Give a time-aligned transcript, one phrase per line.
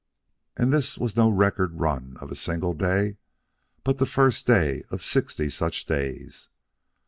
[0.57, 3.17] And this was no record run of a single day,
[3.83, 6.49] but the first day of sixty such days.